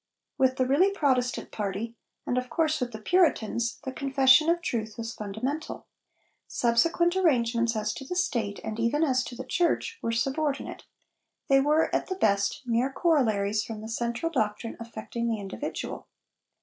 [0.35, 1.95] With the really Protestant party,
[2.25, 5.85] and, of course, with the Puritans, the confession of truth was fundamental.
[6.47, 10.85] Subsequent arrangements as to the State, and even as to the Church, were subordinate
[11.49, 16.07] they were, at the best, mere corollaries from the central doctrine affecting the individual.